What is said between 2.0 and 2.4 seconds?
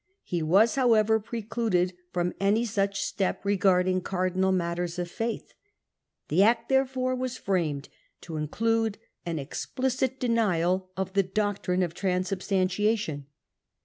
from